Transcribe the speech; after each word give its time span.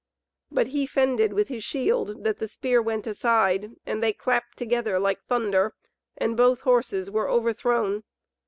But 0.49 0.69
he 0.69 0.87
fended 0.87 1.31
with 1.31 1.49
his 1.49 1.63
shield 1.63 2.23
that 2.23 2.39
the 2.39 2.47
spear 2.47 2.81
went 2.81 3.05
aside, 3.05 3.75
and 3.85 4.01
they 4.01 4.13
clapped 4.13 4.57
together 4.57 4.97
like 4.97 5.23
thunder, 5.25 5.75
and 6.17 6.35
both 6.35 6.61
horses 6.61 7.11
were 7.11 7.29
overthrown. 7.29 8.01